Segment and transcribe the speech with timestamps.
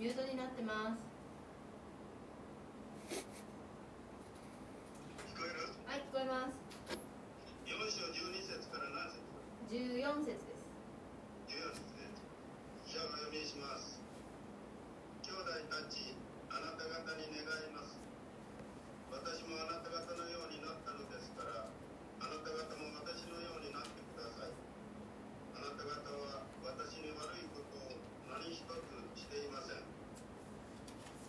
[0.00, 1.04] ミュートになってます
[5.28, 6.56] 聞こえるはい聞こえます
[7.68, 9.20] 4章12節から何節
[9.68, 10.64] 14節です
[11.52, 12.08] 14節ね
[12.88, 14.00] じゃあお読みします
[15.20, 16.16] 兄弟たち
[16.48, 18.00] あなた方に願います
[19.12, 24.56] 私もあなた方のようになったのですからあなた方も私のようになってください
[25.60, 25.92] あなた方
[26.24, 28.00] は私に悪いことを
[28.32, 28.80] 何一つ
[29.20, 29.84] していません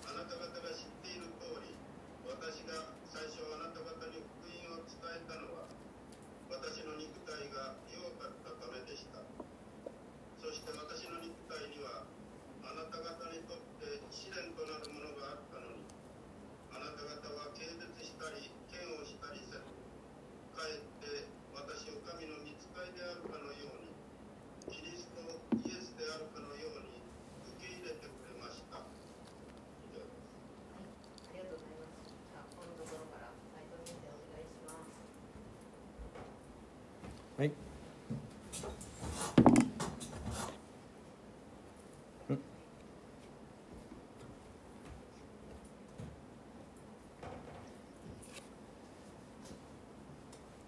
[0.02, 1.73] あなた方が知っている通り
[2.30, 5.66] 私が最初あなた方に福音を伝えたのは
[6.49, 9.21] 私の肉体が弱かったためでした
[10.41, 12.05] そして私の肉体には
[12.66, 15.81] あなた方にとって試練となるものがあったのに
[16.73, 19.61] あなた方は軽蔑したり嫌悪したりせず
[20.53, 23.89] かえって私を神の見つかいであるかのように
[24.70, 25.21] キリスト
[25.66, 27.02] イエスであるかのように
[27.57, 28.83] 受け入れてくれました以
[29.93, 30.14] 上です
[31.30, 34.81] ありがとうございますじゃあこのところから斉藤先生お願いします
[37.41, 37.50] はい。
[37.50, 37.53] ん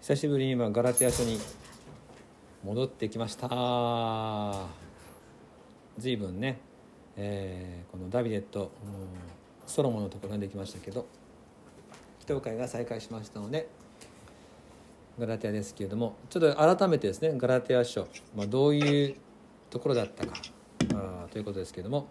[0.06, 1.38] 久しぶりに今ガラテヤ書に
[2.62, 3.48] 戻ってきました。
[5.96, 6.60] 随分ね、
[7.16, 8.68] えーこのダビデとうん
[9.66, 11.06] ソロモンのところができましたけど
[12.20, 13.66] 祈祷会が再開しましたので
[15.18, 19.14] ガラテヤですけれどもちょっと改めてですねガラテヤ書、まあ、どういう
[19.70, 20.34] ところだったか
[20.96, 22.08] あということですけれども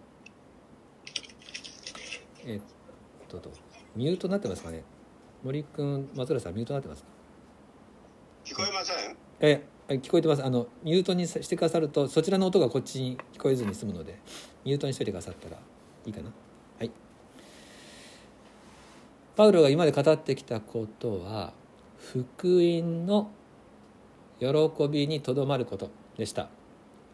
[2.44, 2.60] えっ
[3.28, 3.40] と
[3.94, 4.82] ミュートになってますかね。
[5.44, 7.13] 森君松浦さんミュートになってますか？
[8.44, 9.16] 聞こえません？
[9.40, 10.44] え聞こえてます。
[10.44, 14.18] あのミュートにしてくださるとそちらの音がこっちに聞こえずに済むので
[14.64, 15.56] ミュートにしといてくださったら
[16.04, 16.30] いいかな？
[16.78, 16.90] はい。
[19.34, 21.54] パウロが今まで語ってきたことは
[21.96, 23.30] 福音の
[24.38, 24.48] 喜
[24.88, 26.48] びにとどまることでした。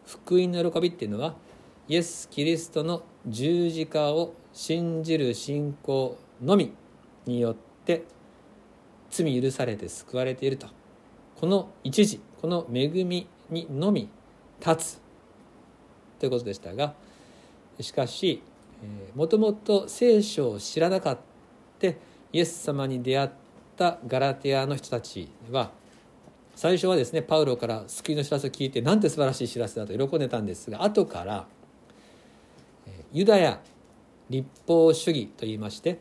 [0.05, 1.35] 福音の喜びっていうのは
[1.87, 6.73] イエス・キリストの十字架を信じる信仰のみ
[7.25, 7.55] によっ
[7.85, 8.03] て
[9.09, 10.67] 罪許されて救われていると。
[11.41, 14.07] この一時この恵みにのみ
[14.59, 15.01] 立つ。
[16.19, 16.93] ということでしたが
[17.79, 18.43] しかし
[19.15, 21.17] もともと聖書を知らなかっ
[21.79, 21.95] たイ
[22.33, 23.29] エス様に出会っ
[23.75, 25.71] たガラテヤの人たちは
[26.55, 31.47] 最初はですねパウロから救いの知らせを聞いてなんて素晴らしい知らせだと喜んでたんですが後から
[33.11, 33.59] ユダヤ
[34.29, 35.97] 立法主義といいまして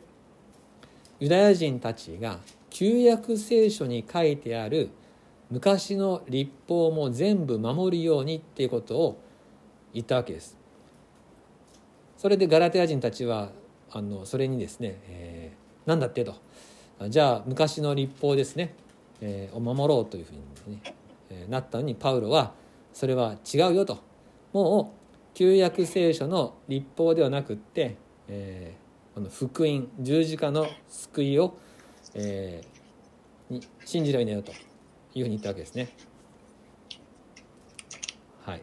[1.18, 4.90] ユダヤ人たちが旧約聖書に書いてある
[5.50, 9.20] 昔の立法も全部守るようにっていうことを
[9.92, 10.56] 言ったわけです。
[12.16, 13.50] それでガラテヤ人たちは
[13.90, 16.34] あのそれにですね、えー、何だってと。
[17.08, 18.74] じゃあ昔の立法ですね、
[19.20, 20.32] えーを守ろうというふう
[20.68, 20.94] に、ね
[21.30, 22.52] えーなったのにパウロは
[22.92, 23.98] それは違うよと。
[24.52, 27.96] もう旧約聖書の立法ではなくって、
[28.28, 28.80] えー
[29.14, 31.56] この福音十字架の救いを、
[32.14, 34.52] えーに信じればいいんだよと。
[35.14, 35.88] いうふうに言ったわけですね。
[38.44, 38.62] はい。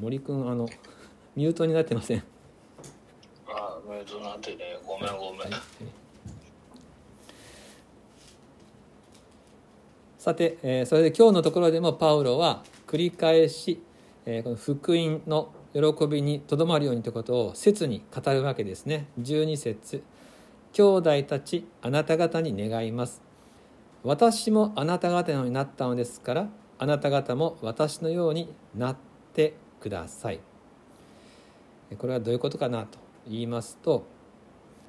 [0.00, 0.68] 森くんあの
[1.34, 2.22] ミュートになってません。
[3.48, 5.48] あ、メイトなってね、ごめんごめん。
[10.18, 13.82] さて、えーそれで今日のところでもパウロは繰り返し、
[14.24, 20.04] えーこの福音の喜びにとどまるようにということを切に語るわけですね12節
[20.72, 23.22] 兄弟たちあなた方に願います
[24.04, 26.48] 私もあなた方のようになったのですから
[26.78, 28.96] あなた方も私のようになっ
[29.32, 30.40] てください
[31.98, 32.98] これはどういうことかなと
[33.28, 34.06] 言いますと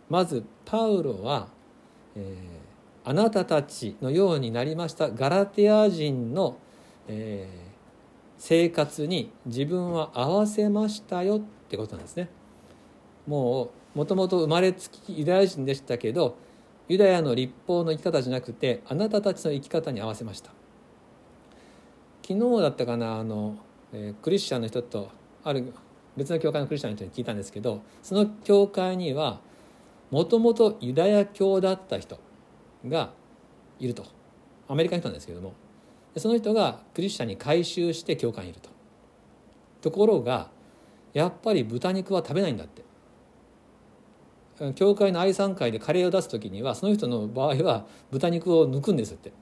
[0.10, 1.48] まずパウロは、
[2.16, 2.64] えー
[3.06, 6.58] あなたたちのようになりましたガラテヤ人の、
[7.10, 7.74] えー
[8.46, 11.40] 生活に自分は合わせましたよっ
[11.70, 12.28] てことなんですね。
[13.26, 16.36] もうもともと生まれつきユダヤ人でしたけど
[16.90, 20.52] ユダヤの立法の生き方じゃなくてあなたたちの生き方に合わせました。
[22.28, 23.58] 昨日だったかなあの、
[23.94, 25.10] えークリスチャンの人と
[25.44, 25.74] ある
[26.16, 29.40] 別の教会のクリスチャンの人に聞いたんですけどその教会には
[30.12, 32.20] もともとユダヤ教だった人
[32.88, 33.12] が
[33.80, 34.06] いると。
[34.68, 35.54] アメリカの人なんですけども。
[36.16, 38.70] その人がクリスチャンに改宗して教会にいると。
[39.82, 40.50] ところが
[41.14, 42.83] やっぱり豚肉は食べないんだって。
[44.76, 49.34] 教会の愛産会でカレーを出す時にはその人の場合は豚肉を抜くんですって。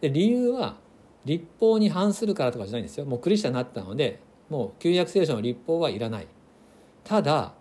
[0.00, 0.76] で理由は
[1.24, 3.04] 立法に反するからとかじゃないんですよ。
[3.04, 6.26] もうクリスチャンになったのでもう旧約聖書の立法はいらない。
[7.04, 7.54] ただ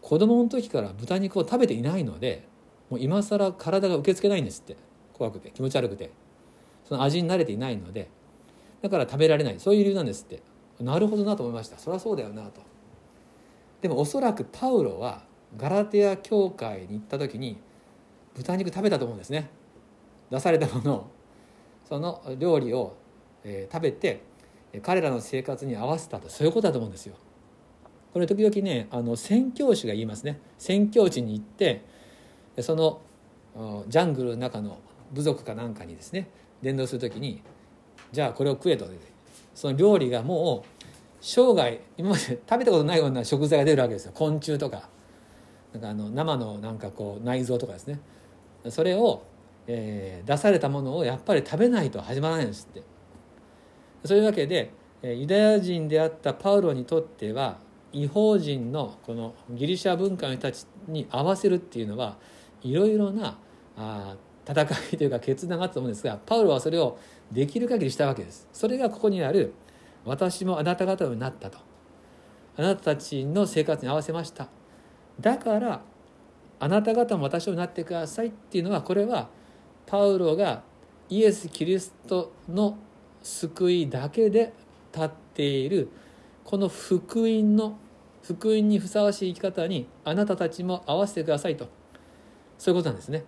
[0.00, 2.46] 子供の時から豚肉を食べていないので
[2.90, 4.76] もう今更体が受け付けないんですって。
[5.14, 6.10] 怖くて気持ち悪くて。
[6.88, 8.10] その味に慣れていないので
[8.82, 9.60] だから食べられない。
[9.60, 10.42] そういう理由なんですって。
[10.80, 11.78] なるほどなと思いました。
[11.78, 12.60] そりゃそうだよなと。
[13.80, 15.22] でもおそらくパウロは
[15.56, 17.58] ガラテヤ教会に行った時に
[18.34, 19.50] 豚肉食べたと思うんですね。
[20.30, 21.10] 出されたもの
[21.88, 22.96] その料理を、
[23.44, 24.22] えー食べて
[24.82, 26.30] 彼らの生活に合わせたと。
[26.30, 27.14] そういうことだと思うんですよ。
[28.12, 30.40] これ時々ねあの宣教師が言いますね。
[30.58, 31.84] 宣教地に行って
[32.60, 33.02] その
[33.88, 34.78] ジャングルの中の
[35.12, 36.28] 部族かなんかにですね
[36.62, 37.42] 伝道する時に
[38.12, 38.86] じゃあこれを食えと。
[39.54, 40.84] その料理がもう
[41.20, 44.12] 生涯今まで食べたことないような食材が出るわけですよ。
[44.14, 44.88] 昆虫とか。
[45.72, 48.00] なんかあの生のなんかこう内臓とかですね。
[48.68, 49.24] それを、
[49.66, 52.82] えー出されたものをやっぱり食べないと始まらないんですって。
[54.04, 54.72] そういうわけで
[55.02, 57.58] ユダヤ人であったパウロにとっては
[57.92, 62.16] 違法人のこのギリシャ文化の人たちに合わせるっていうのは
[62.62, 63.38] いろいろな
[63.76, 64.16] あ
[64.46, 66.98] 戦いというか決断があったと思うんですがパウロはそれを
[67.30, 68.48] できる限りしたわけです。
[68.52, 69.52] それがここにある
[70.04, 71.58] 「私もあなた方になった」と。
[72.54, 74.48] あなたたちの生活に合わせました。
[75.20, 75.82] だから
[76.60, 79.28] あなた方も私をなってくださいっていうのはこれは
[79.86, 80.62] パウロが
[81.08, 82.78] イエス・キリストの
[83.22, 84.52] 救いだけで
[84.92, 85.88] 立っている
[86.44, 87.78] この福音の
[88.22, 91.68] 福音にふさわしい生き方にあなたたちも合わせてくださいと
[92.58, 93.24] そういうことなんですね。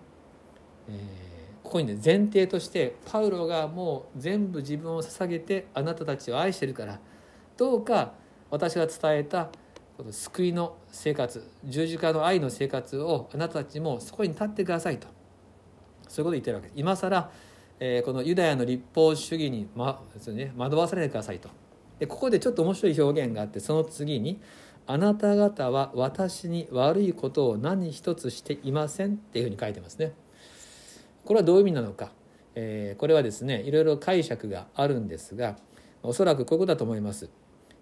[0.89, 1.25] えー
[1.65, 7.01] ここにね前提としてパウロがもう全部自分を捧げてあなたたちを愛してるから
[7.57, 8.13] どうか
[8.51, 9.49] 私が伝えた
[9.97, 15.07] この救いの生活十字架の愛の生活をあなたたちもそこに立ってくださいと
[16.09, 17.31] そういうことを言ってるわけです今更、
[17.79, 21.49] えーこのユダヤの立法主義に、まですね、惑わされないでくださいと
[21.99, 24.41] でここでちょっと面白い表現があってその次に
[24.87, 30.13] 「あなた方は私に悪いことを何一つしていません」っていうふうに書いてますね。
[31.25, 32.13] これはどういう意味なのか、
[32.57, 35.57] えーこれはですねいろいろ解釈があるんですが
[36.03, 37.31] おそらくこういうことだと思います。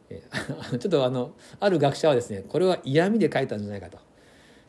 [0.79, 3.99] ちょっとあのある学者はですねこれは嫌味で書いたんじゃないかと。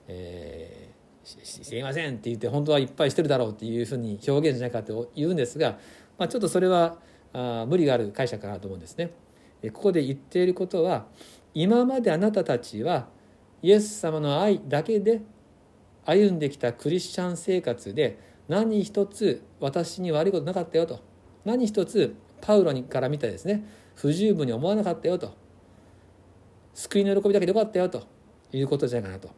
[0.07, 0.83] えー
[1.23, 5.77] すいませんって言って本当はいっぱいしてるだろうっていうふうに表現じゃないかと言うんですが、
[6.17, 6.97] まあ、ちょっとそれは
[7.31, 9.11] あ無理がある解釈かなと思うんですね。
[9.73, 11.05] ここで言っていることは
[11.53, 13.07] 今まであなたたちは
[13.61, 15.21] イエス様の愛だけで
[16.05, 18.19] 歩んできたクリスチャン生活で
[18.49, 20.99] 何一つ私に悪いことなかったよと
[21.45, 23.63] 何一つパウロから見たですね
[23.95, 25.33] 不十分に思わなかったよと。
[26.73, 28.03] 救いの喜びだけでよかったよと。
[28.51, 29.29] いうことじゃないかなと。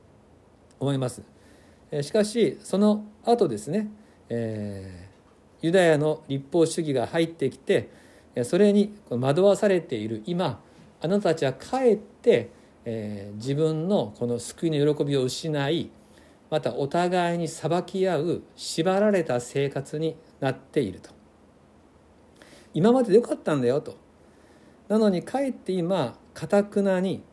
[0.80, 1.22] 思います。
[1.92, 3.90] えーしかしその後ですね、
[4.30, 5.16] えー
[5.62, 7.90] ユダヤの立法主義が入ってきて
[8.36, 10.22] えーそれに惑わされている。
[10.26, 10.62] 今
[11.02, 12.50] あなたたちはかえって、
[12.86, 15.90] えー自分のこの救いの喜びを失い
[16.50, 21.10] またお互いに裁き合う縛られた生活になっていると。
[22.74, 24.05] 今まででよかったんだよと。
[24.88, 27.24] なのにかえって今かたくなに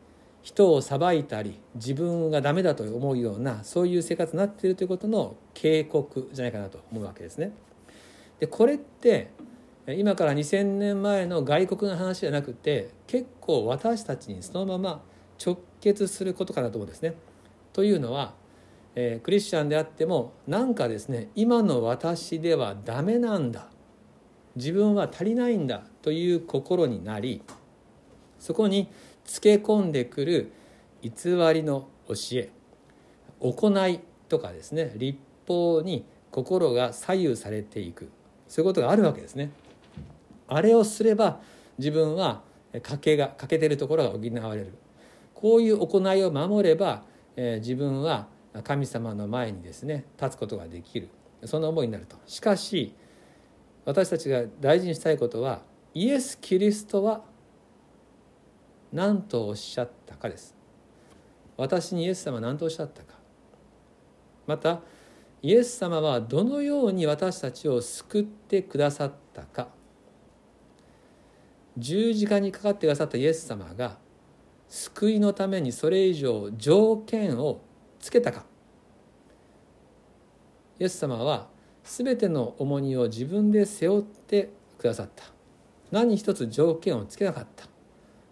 [0.41, 7.53] 人を裁いたり自分がダメだと思うようなそういう生活になっているということの警告じゃないかなと思うわけですね。
[8.39, 9.29] でこれって
[9.87, 15.01] 今から2,000年前の外国の話じゃなくて結構私たちにそのまま
[15.43, 17.15] 直結することかなと思うんですね。
[17.71, 18.33] というのは、
[18.95, 23.67] えークリスチャンであってもなんかですね今の私ではダメなんだ
[24.55, 27.41] 自分は足りないんだという心になり
[28.37, 28.89] そこに
[29.25, 30.51] つけ込んでくる
[31.01, 31.11] 偽
[31.53, 32.49] りの教え
[33.39, 35.17] 行いとかですね立
[35.47, 38.09] 法に心が左右されていく
[38.47, 39.51] そういうことがあるわけですね。
[40.47, 41.39] あれをすれば
[41.79, 42.43] 自分は
[42.81, 44.17] 欠けが欠けてるところが補
[44.47, 44.73] われる。
[45.33, 47.03] こういう行いを守れば、
[47.35, 48.27] えー自分は
[48.63, 51.09] 神様の前にですね立つことができる。
[51.45, 52.15] そんな思いになると。
[52.27, 52.93] しかし
[53.85, 55.61] 私たちが大事にしたいことは
[55.93, 57.23] イエス・キリストは
[58.91, 60.55] 何とおっしゃったかです。
[61.57, 63.13] 私にイエス様は何とおっしゃったか。
[64.47, 64.81] また
[65.41, 69.67] イエス様はどのように私たちを救ってくださったか。
[71.77, 73.97] 十字架にかかってくださったイエス様が
[74.67, 77.61] 救いのためにそれ以上条件を
[77.99, 78.45] つけたか。
[80.79, 81.49] イエス様は
[81.83, 85.32] 全ての重荷を自分で背負ってくださった。
[85.93, 87.67] 何一つ条件をつけなかった。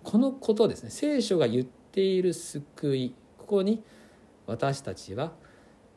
[0.01, 0.89] このことですね。
[0.89, 3.13] 聖書が言っている救い。
[3.38, 3.84] ここに
[4.48, 5.32] 私たちは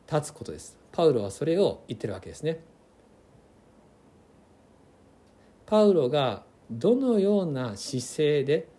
[0.07, 0.77] 立つことです。
[0.91, 2.59] パウロはそれを言ってるわけですね。
[5.65, 8.69] パウロがどのような姿勢で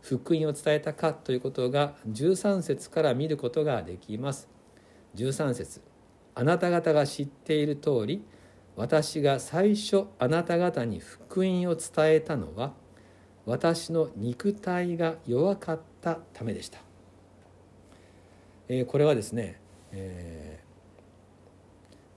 [0.00, 4.48] 福音を伝えたかということが13節から見ることができます。
[5.16, 5.80] 13節。
[6.36, 8.24] あなた方が知っている通り
[8.76, 12.74] 私が最初あなた方に福音を伝えたのは
[13.46, 16.78] 私の肉体が弱かったためでした、
[18.68, 19.60] え、これはですね、
[19.92, 20.60] え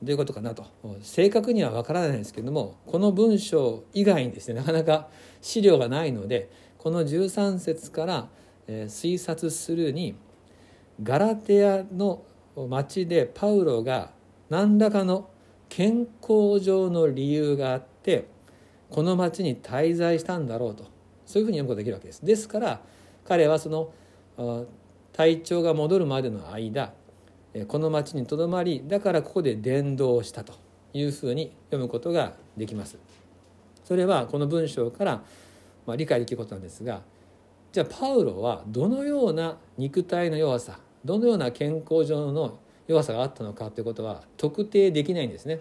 [0.03, 0.65] ー、どういうことかなと。
[1.01, 5.07] 正確には分からないんですけどもこの文章以外にですねなかなか
[5.41, 8.29] 資料がないのでこの13節から、
[8.67, 10.15] え、推察するに
[11.01, 12.23] ガラテヤの
[12.67, 14.11] 町でパウロが
[14.49, 15.29] 何らかの
[15.69, 18.27] 健康上の理由があって
[18.89, 20.85] この町に滞在したんだろうと
[21.25, 22.25] そういうふうに読むことができるわけです。
[22.25, 22.81] ですから
[23.23, 24.65] 彼はその
[25.13, 26.93] 体調が戻るまでの間
[27.67, 30.53] この町にとどまりだからここで伝道したと
[30.93, 32.97] いうふうに読むことができます。
[33.83, 35.23] それはこの文章から
[35.85, 37.01] ま理解できることなんですが
[37.71, 42.59] じゃあパウロはどのような肉体の弱さどのような健康上の
[42.89, 45.60] 弱さがあったのかということは特定できないんですね。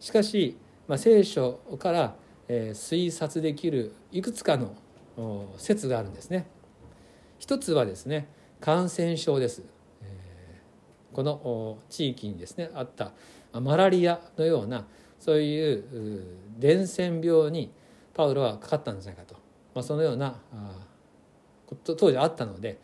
[0.00, 0.56] しかし、
[0.88, 2.16] まあ、聖書から、
[2.48, 4.74] えー、推察できるいくつかの
[5.56, 6.48] 説があるんですね。
[7.38, 8.26] 一つはですね
[8.60, 9.62] 感染症です。
[10.02, 13.12] えー、この地域にですねあった
[13.52, 14.86] マラリアのような
[15.20, 16.24] そういう
[16.58, 17.70] 伝染病に
[18.14, 19.36] パウロはかかったんじゃないかと、
[19.76, 20.40] まあ、そのような
[21.84, 22.80] 当時あったので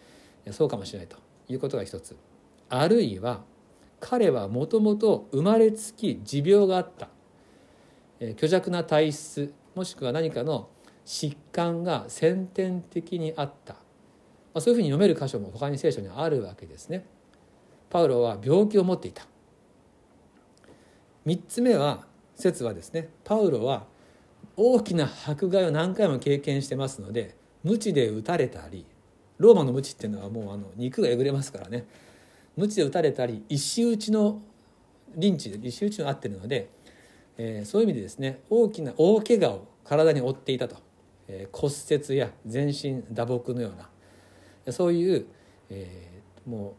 [0.52, 1.16] そうかもしれないと
[1.48, 2.14] いうことが一つ。
[2.68, 3.42] あるいは
[4.00, 7.08] 彼はもともと生まれつき持病があった。
[8.20, 10.68] 虚弱な体質もしくは何かの
[11.04, 13.76] 疾患が先天的にあった、
[14.54, 17.06] ま、そういうふうに読める箇所も他に聖書にはあるわけですね。
[17.90, 19.26] パウロは病気を持っていた。
[21.26, 23.86] 3つ目は説はですねパウロは
[24.56, 28.86] 大きな迫害を何回も経験してますので鞭で打たれたり
[29.38, 31.84] ローマの鞭っていうのはもうあの肉がえぐれますからね。
[32.56, 34.42] 鞭で打たれたり石打ちの
[35.14, 36.70] リンチで石打ちの合ってるので、
[37.36, 40.76] えー、そういう意味でですね大きな大怪我を体に負っていたと、
[41.28, 41.72] えー、骨
[42.04, 43.88] 折や全身打撲のような。
[44.72, 45.26] そういう、
[45.70, 46.74] えー、も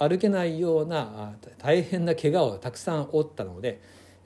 [0.00, 3.82] う歩けないような大変な怪我をたくさん負ったので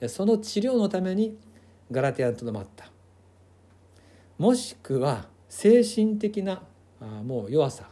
[0.07, 1.37] その治療のために
[1.91, 2.91] ガラテアにとどまった。
[4.39, 6.63] もしくは精神的な
[7.25, 7.89] もう弱さ、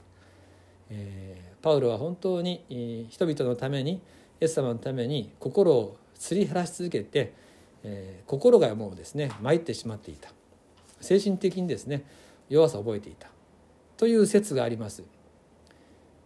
[0.88, 4.00] えパウロは本当に人々のためにイ
[4.40, 7.32] エス様のために心をすり減らし続けて、
[8.26, 10.30] 心がもうですね参ってしまっていた。
[11.00, 12.04] 精神的にですね
[12.48, 13.28] 弱さを覚えていた。
[13.96, 15.04] という説があります。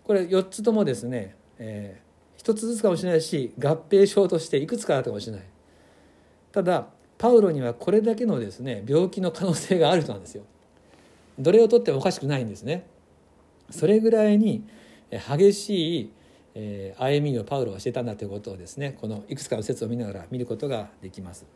[0.04, 5.44] これ4つともですね、えー、1つずつかもしれないし合併症としていくつかあったかもしれない。
[6.52, 6.86] ただ
[7.18, 10.44] パウロにはこれだけのですね病気の可能性がある人なんですよ。
[11.38, 12.86] どれをとってもおかしくないんですね。
[13.70, 14.66] それぐらいに
[15.10, 16.12] 激しい
[16.98, 21.46] 歩みをパウロはしてたんだということをですねこのいくつかの説を見ながら見ることができます。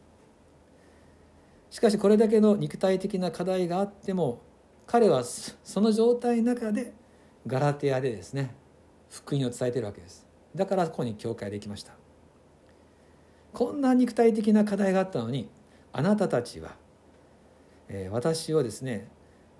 [1.70, 4.42] しかしこれだけの肉体的な課題があっても
[4.86, 6.92] 彼はその状態の中で
[7.46, 8.54] ガラテヤでですね
[9.08, 10.26] 福音を伝えているわけです。
[10.54, 11.92] だからここに教会できました。
[13.52, 15.48] こんな肉体的な課題があったのに
[15.92, 16.76] あなたたちは、
[17.88, 19.08] えー、私をですね、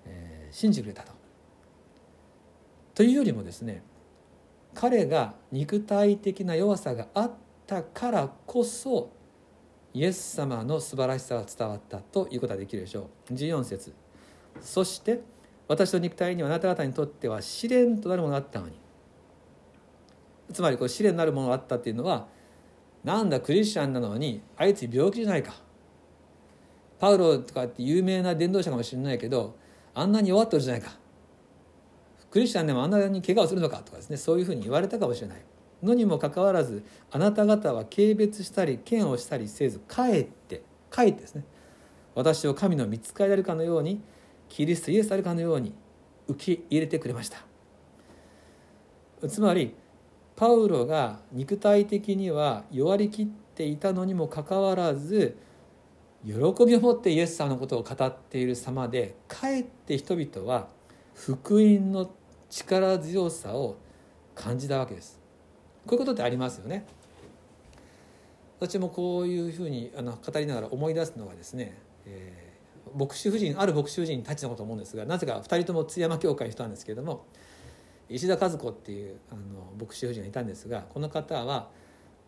[0.05, 1.20] えー、信じてくれたと。
[3.01, 3.81] というよりもですね
[4.75, 7.31] 彼が肉体的な弱さがあっ
[7.65, 9.09] たからこそ
[9.91, 13.33] イエス様の素晴らしさが伝わったということができるでしょう。
[13.33, 13.91] 14節。
[14.61, 15.21] そして
[15.67, 18.73] 私の肉体にはあなた方にとっては試練となるものがあったのに。
[20.53, 22.27] つまりこう試練になるものがあったっていうのは
[23.03, 25.55] なんだクリスチャンなのにあいつ病気じゃないか。
[26.99, 29.55] パウロとかって有名な伝道者かもしれないけど
[29.95, 31.00] あんなに弱ってるじゃないか。
[32.31, 35.41] クリスチャンでもあんなに怪我をするのかとかですねそういうふうに言われたかもしれない
[35.83, 41.43] のにもかかわらずあなた方は軽蔑したり嫌悪したりせずかえってかえってですね
[42.15, 44.01] 私を神の見つかりであるかのように
[44.49, 45.73] キリストイエスであるかのように
[46.27, 47.37] 受け入れてくれました。
[49.27, 49.75] つまり
[50.35, 55.37] パウロが肉体的には弱りきっていたのにもかかわらず
[56.25, 56.33] 喜
[56.65, 60.67] びを持ってイエス様のことを語っている様でかえって人々は
[61.13, 62.09] 福音の
[62.51, 63.77] 力強さを
[64.35, 65.19] 感じたわけです。
[65.87, 66.85] こういうことってありますよね。
[68.59, 77.25] 私もこういうふうにあの語りながら思い出すのがですね、えー、牧師夫人ある牧師夫人たちのこと思うんですがなぜか2人とも津山教会の人なんですけれども
[78.07, 81.69] 石田和子っていうあの牧師夫人がいたんですがこの方は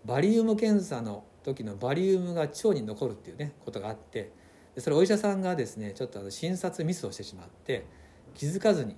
[0.06, 4.32] バリウム検査の時のバリウムが腸に残るっていうねことがあって
[4.80, 7.86] それお医者さんがですねちょっとあの診察ミスをしてしまって
[8.34, 8.96] 気づかずに、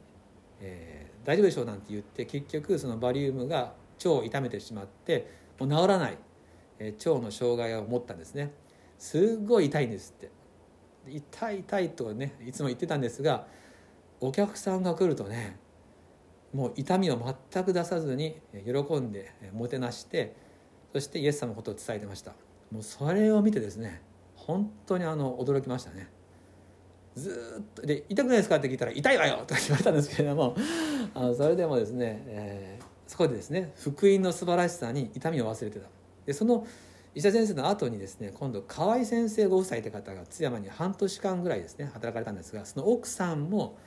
[0.62, 5.29] えー大丈夫でしょうなんて言って結局そのバリウムが腸を痛めてしまって
[5.60, 6.17] もう治らない、
[6.79, 8.53] えー腸の障害を持ったんですね。
[8.98, 10.32] すっごい痛いんですって。
[11.08, 13.46] 痛い痛いとねいつも言ってたんですが
[14.20, 15.60] お客さんが来るとね
[16.53, 20.36] もう痛みを全く出さずに喜んでもてなして
[20.94, 22.34] そしてイエス様のことを伝えてました。
[22.72, 24.01] もうそれを見てですね
[24.36, 26.10] 本当にあの驚きましたね。
[27.15, 30.55] ずっとで「痛くないですか?」って聞いたら「痛いわよ!」とか言われたんですけれども
[31.13, 35.88] あのそれでもですね、えーそこでですね福音の素晴らしさに痛みを忘れてた
[36.25, 36.65] でその
[37.13, 43.77] 医者先生の後にですね今度河合先生ご夫妻って方が津山に半年間ぐらいですね働かれたんですがその奥さんも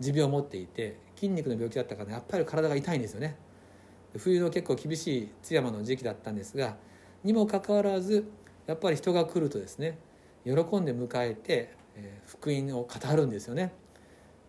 [0.00, 3.36] 持病を持っていて筋肉の病気だったからやっぱり体が痛いんですよね
[4.16, 6.76] 冬の結構厳しい津山の時期だったんですが
[7.22, 8.28] にもかかわらず
[8.66, 9.98] やっぱり人が来るとですね
[10.44, 11.74] 喜んで迎えて、
[12.26, 13.72] 福音を語るんですよね。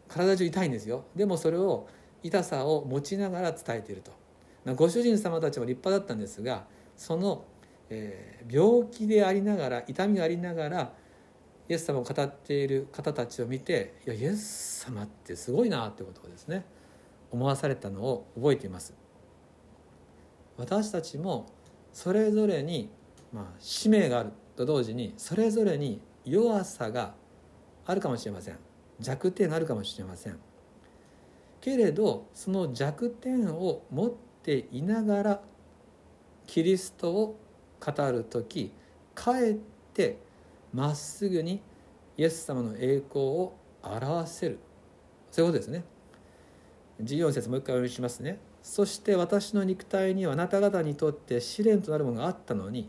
[0.08, 1.06] 体中痛いんですよ。
[1.16, 1.88] でもそれを
[2.24, 4.12] 痛さを持ちながら伝えていると。
[4.66, 6.66] まご主人様たちも立派だったんですが
[6.98, 7.46] その、
[7.90, 10.94] え病気でありながら痛みがありながら
[11.70, 16.66] イエス様を語っている方たちを見ていやイエス様ってすごいなってことをですね
[17.32, 18.94] 思わされたのを覚えています。
[20.58, 21.48] 私たちも
[21.94, 22.90] それぞれに、
[23.32, 27.14] まあ、使命があると同時にそれぞれに弱さが
[27.90, 28.58] あるかもしれません。
[29.00, 30.38] 弱点があるかもしれません。
[31.60, 35.42] けれどその弱点を持っていながら
[36.46, 37.40] キリストを
[37.80, 38.72] 語る時
[39.16, 39.54] かえっ
[39.94, 40.20] て
[40.72, 41.62] まっすぐに
[42.16, 44.60] イエス様の栄光を表せる。
[45.32, 45.84] そういうことですね。
[47.02, 48.38] 14節もう一回お読みしますね。
[48.62, 52.88] そして私の肉体にはあなた方にとって試練となるものがあったのに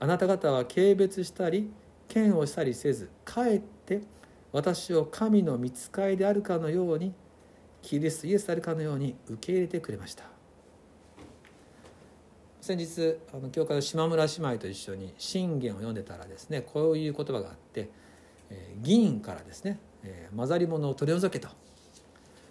[0.00, 1.70] あなた方は軽蔑したり
[2.14, 4.02] 嫌悪したりせずかえって
[4.52, 7.12] 私を神の御使いであるかのように
[7.82, 10.24] キリストイエスであるかのように受け入れてくれました。
[12.60, 17.88] 先日あの教会の島村姉妹と一緒に信玄を読んでたらですねこういう言葉があって、
[18.50, 21.48] えー銀からですね、えー混ざり物を取り除けと。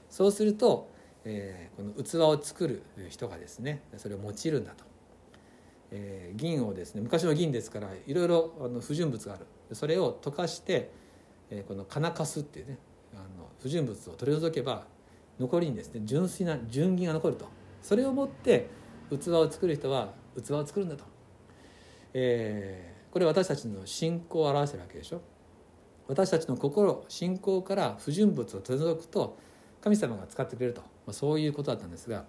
[0.10, 0.90] そうすると、
[1.26, 4.86] えーこの器を作る人がですねそれを用いるんだと、
[5.92, 9.46] えー銀をですね昔の銀ですからいろいろあの不純物がある。
[9.74, 10.90] それを溶かして、
[11.50, 12.78] えこの金かすっていうね
[13.14, 14.86] あの不純物を取り除けば
[15.40, 17.48] 残りにですね純粋な純銀が残ると。
[17.82, 18.68] それを持って
[19.10, 21.06] 器を作る人は器を作るんだと、
[22.14, 25.22] えーこれ私たちの信仰を表してるわけでしょ。
[26.08, 29.38] 私たちの心信仰から不純物を取り除くと
[29.82, 32.26] 神様が使ってくれると、まあ、そういうことだったんですが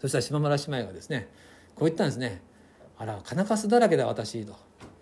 [0.00, 1.28] そしたら島村姉妹がですね
[1.74, 2.42] こう言ったんですね
[2.98, 4.54] 「あら金かすだらけだ私」と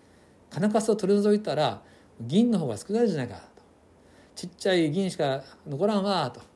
[0.49, 1.83] 「金かすを取り除いたら
[2.21, 3.63] 銀の方が少ないじゃないか」と
[4.35, 6.51] 「ちっちゃい銀しか残らんわ」と。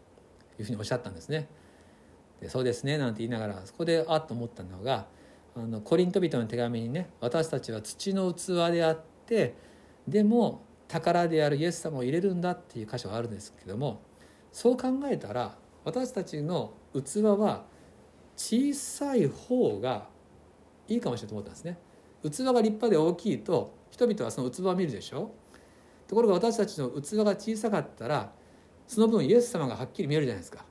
[0.60, 1.48] いうふうにおっしゃったんですね。
[2.42, 5.08] でそうですねなんて言いながらそこであっと思ったのが
[5.56, 9.56] あのコリント人の手紙にね私たちは土の器であって
[10.08, 14.02] でも宝であるイエス様を入れるんだっていう箇所があるんですけども
[14.52, 17.66] そう考えたら私たちの器は
[18.36, 20.10] 小さい方が
[20.88, 21.78] いいかもしれないと思ったんですね。
[22.24, 25.32] 器が立派で大きいと人々はその器を見るでしょ。
[26.08, 28.32] ところが私たちの器が小さかったら
[28.88, 30.66] その分イエス様がはっきり見えるじゃないですか。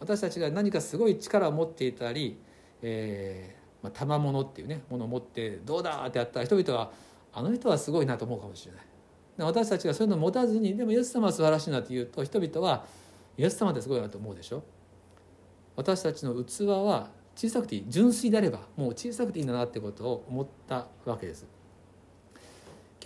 [0.00, 2.40] 私たちが何かすごい力を持っていたり、
[2.82, 6.92] えーまあ、賜物っていうねものを持ってどうだってやったら人々は
[7.32, 8.82] あの人はすごいなと思うかもしれない。
[9.38, 12.86] 私たちがそういうのを持たずにでもイエス様は素晴らしいなって言うと人々は
[13.36, 14.64] イエス様ってすごいなと思うでしょ。
[15.76, 17.84] 私たちの器は小さくていい。
[17.86, 21.46] 純粋であればもう小さくていいんだなってことを思ったわけです。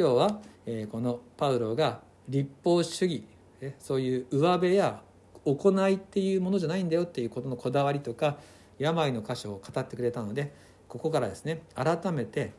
[0.02, 3.24] 今日は、えーこのパウロが立法主義
[3.60, 5.00] えそういう上辺や
[5.44, 8.36] 行いっていうものじゃないんだよっていうことのこだわりとか
[8.80, 10.52] 病の箇所を語ってくれたので
[10.88, 12.52] ここからですね改めて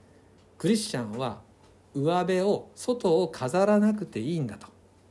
[0.58, 1.42] クリスチャンは
[1.94, 4.68] 上辺を外を飾らなくていいんだと。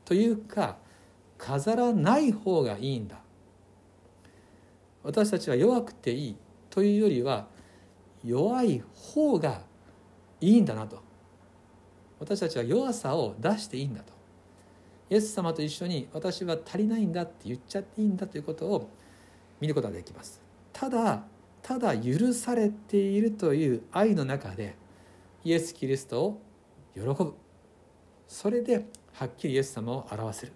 [0.07, 0.79] というか
[1.37, 3.19] 飾らない方がいいんだ。
[5.03, 6.37] 私たちは弱くていい
[6.71, 7.47] というよりは
[8.25, 9.61] 弱い方が
[10.41, 11.12] いいんだなと。
[12.23, 14.13] 私たちは弱さを出していいんだと。
[15.11, 18.89] イエス様と一緒に私は足りないんだって言っちゃっていいんだということを
[19.61, 20.41] 見ることができます。
[20.73, 21.25] ただ
[21.63, 24.77] ただ許されているという愛の中で
[25.45, 26.41] イエス・キリストを
[26.95, 27.35] 喜ぶ。
[28.29, 30.53] それではっきりイエス様を表せる。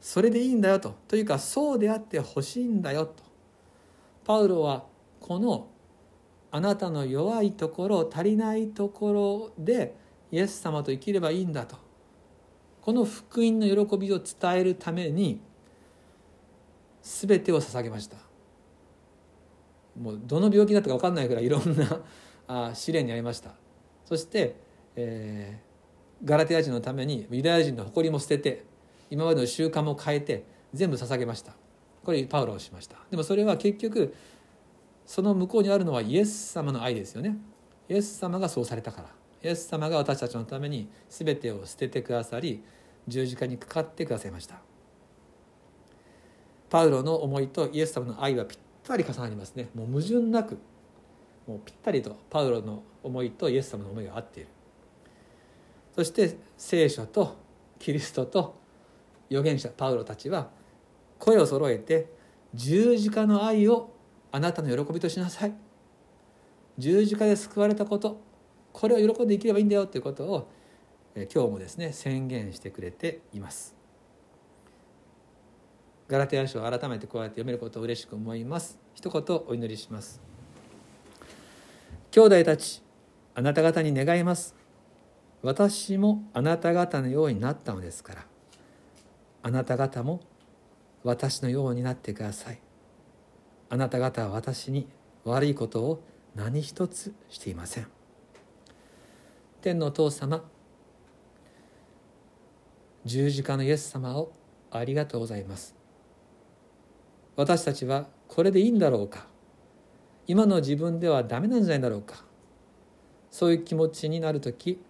[0.00, 0.96] それでいいんだよと。
[1.06, 3.22] というかそうであってほしいんだよと。
[4.24, 4.84] パウロは
[5.20, 5.68] この
[6.52, 9.96] あなたの弱いところ足りないところで
[10.30, 11.76] イエス様と生きればいいんだと。
[12.80, 15.40] この福音の喜びを伝えるために
[17.02, 18.16] 全てを捧げました。
[20.00, 22.00] もうどの病気だったか分かんないくらいいろんな
[22.46, 23.54] あ試練に遭いました。
[24.04, 24.54] そして、
[24.94, 25.72] えー
[26.24, 28.64] ガラテヤ人のためにユダヤ人の誇りも捨てて
[29.10, 31.54] 今までの習慣も変えて全部捧げました。
[32.04, 32.96] これパウロをしました。
[33.10, 34.14] でもそれは結局
[35.06, 37.36] その向こうにあるのはイエス様の愛ですよね。
[37.88, 39.08] イエス様がそうされたから。
[39.42, 42.62] イエス様が私たちのために全てを捨ててくださり
[43.08, 44.60] 十字架にかかってくださいました。
[46.70, 49.68] パウロの思いとイエス様の愛はぴったり重なりますね。
[49.74, 50.58] もう矛盾なく。
[51.46, 54.48] もうぴったりとパウロの思いとイエス様の思いが合っている。
[55.94, 57.36] そして聖書と
[57.78, 58.54] キリストと
[59.28, 60.50] 預言者パウロたちは
[61.18, 62.06] 声を揃えて
[62.54, 63.90] 十字架の愛を
[64.32, 65.54] あなたの喜びとしなさい。
[66.78, 68.20] 十字架で救われたこと
[68.72, 70.48] これを喜んで生きればいいんだよということを
[71.14, 73.76] え今日もですね宣言してくれています。
[76.08, 78.78] ガラテヤ書を改めてこうやって読めることを嬉しく思います。
[78.94, 80.20] 一言お祈りします。
[82.10, 82.82] 兄弟たち
[83.34, 84.54] あなた方に願います。
[85.42, 88.26] 私もあなた方のようになったのですから。
[89.42, 90.20] あなた方も
[91.02, 92.60] 私のようになってください。
[93.72, 94.86] あなた方は私に
[95.24, 96.04] 悪いことを
[96.34, 97.86] 何一つしていません。
[99.62, 100.44] 天のお父様
[103.06, 104.30] 十字架のイエス様を
[104.70, 105.74] ありがとうございます。
[107.34, 109.26] 私たちはこれでいいんだろうか。
[110.26, 112.26] 今の自分ではダメなんじゃないだろうか。
[113.30, 114.84] そういう気持ちになる時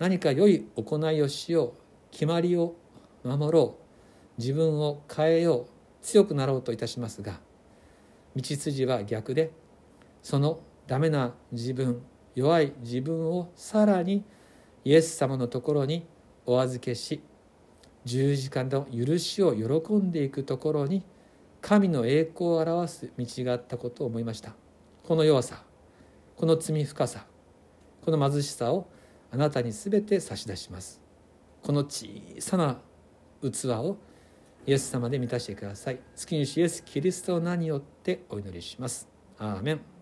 [0.00, 1.72] 何か良い行いをしよう
[2.10, 2.74] 決まりを
[3.22, 5.66] 守ろう自分を変えよう
[6.02, 7.46] 強くなろうといたしますが
[8.36, 9.50] 道筋は逆で
[10.22, 12.02] そのダメな自分
[12.34, 14.24] 弱い自分をさらに
[14.84, 16.06] イエス様のところに
[16.46, 17.20] お預けし
[18.04, 21.04] 十字架の許しを喜んでいくところに
[21.60, 24.54] 神の栄光を表す道があったことを思いました。
[25.04, 25.64] この弱さ
[26.36, 27.26] この罪深さ
[28.04, 28.88] この貧しさを
[29.30, 31.02] あなたに全て差し出します。
[31.62, 32.80] この小さな
[33.42, 33.98] 器を
[34.66, 36.00] イエス様で満たしてください。
[36.14, 39.08] 月に主イエスキリストの名によってお祈りします。
[39.38, 39.97] アーメン。